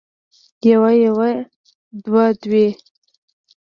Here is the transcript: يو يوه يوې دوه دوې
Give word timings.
يو 0.69 0.71
يوه 0.71 0.89
يوې 1.03 1.31
دوه 2.03 2.25
دوې 2.41 2.67